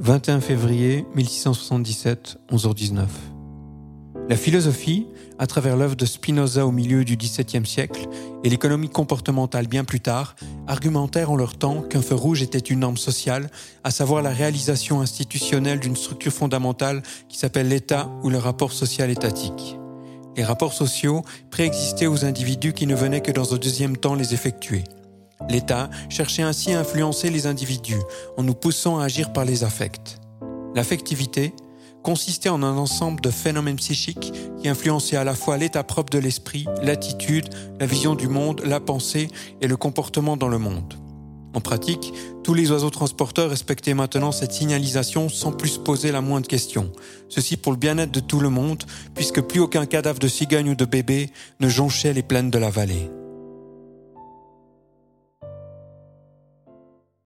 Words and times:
21 0.00 0.40
février 0.40 1.04
1677, 1.16 2.38
11h19. 2.52 3.06
La 4.28 4.36
philosophie, 4.36 5.08
à 5.40 5.48
travers 5.48 5.76
l'œuvre 5.76 5.96
de 5.96 6.06
Spinoza 6.06 6.64
au 6.64 6.70
milieu 6.70 7.04
du 7.04 7.16
XVIIe 7.16 7.66
siècle 7.66 8.06
et 8.44 8.48
l'économie 8.48 8.90
comportementale 8.90 9.66
bien 9.66 9.82
plus 9.82 9.98
tard, 9.98 10.36
argumentèrent 10.68 11.32
en 11.32 11.36
leur 11.36 11.58
temps 11.58 11.82
qu'un 11.82 12.00
feu 12.00 12.14
rouge 12.14 12.42
était 12.42 12.58
une 12.60 12.78
norme 12.78 12.96
sociale, 12.96 13.50
à 13.82 13.90
savoir 13.90 14.22
la 14.22 14.30
réalisation 14.30 15.00
institutionnelle 15.00 15.80
d'une 15.80 15.96
structure 15.96 16.32
fondamentale 16.32 17.02
qui 17.28 17.36
s'appelle 17.36 17.66
l'État 17.66 18.08
ou 18.22 18.30
le 18.30 18.38
rapport 18.38 18.70
social 18.70 19.10
étatique. 19.10 19.78
Les 20.36 20.44
rapports 20.44 20.74
sociaux 20.74 21.22
préexistaient 21.50 22.06
aux 22.06 22.24
individus 22.24 22.72
qui 22.72 22.86
ne 22.86 22.94
venaient 22.94 23.22
que 23.22 23.32
dans 23.32 23.52
un 23.52 23.58
deuxième 23.58 23.96
temps 23.96 24.14
les 24.14 24.32
effectuer. 24.32 24.84
L'État 25.48 25.88
cherchait 26.08 26.42
ainsi 26.42 26.72
à 26.72 26.80
influencer 26.80 27.30
les 27.30 27.46
individus 27.46 28.00
en 28.36 28.42
nous 28.42 28.54
poussant 28.54 28.98
à 28.98 29.04
agir 29.04 29.32
par 29.32 29.44
les 29.44 29.64
affects. 29.64 30.18
L'affectivité 30.74 31.54
consistait 32.02 32.48
en 32.48 32.62
un 32.62 32.76
ensemble 32.76 33.20
de 33.20 33.30
phénomènes 33.30 33.76
psychiques 33.76 34.32
qui 34.60 34.68
influençaient 34.68 35.16
à 35.16 35.24
la 35.24 35.34
fois 35.34 35.56
l'état 35.56 35.84
propre 35.84 36.10
de 36.10 36.18
l'esprit, 36.18 36.66
l'attitude, 36.82 37.48
la 37.80 37.86
vision 37.86 38.14
du 38.14 38.28
monde, 38.28 38.62
la 38.64 38.80
pensée 38.80 39.28
et 39.60 39.66
le 39.66 39.76
comportement 39.76 40.36
dans 40.36 40.48
le 40.48 40.58
monde. 40.58 40.94
En 41.54 41.60
pratique, 41.60 42.12
tous 42.44 42.54
les 42.54 42.70
oiseaux 42.70 42.90
transporteurs 42.90 43.50
respectaient 43.50 43.94
maintenant 43.94 44.32
cette 44.32 44.52
signalisation 44.52 45.28
sans 45.28 45.52
plus 45.52 45.78
poser 45.78 46.12
la 46.12 46.20
moindre 46.20 46.46
question. 46.46 46.92
Ceci 47.28 47.56
pour 47.56 47.72
le 47.72 47.78
bien-être 47.78 48.12
de 48.12 48.20
tout 48.20 48.40
le 48.40 48.50
monde, 48.50 48.84
puisque 49.14 49.40
plus 49.40 49.60
aucun 49.60 49.86
cadavre 49.86 50.18
de 50.18 50.28
cigogne 50.28 50.70
ou 50.70 50.74
de 50.74 50.84
bébé 50.84 51.30
ne 51.60 51.68
jonchait 51.68 52.12
les 52.12 52.22
plaines 52.22 52.50
de 52.50 52.58
la 52.58 52.70
vallée. 52.70 53.10